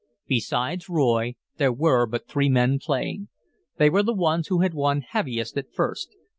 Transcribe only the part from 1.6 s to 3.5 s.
were but three men playing.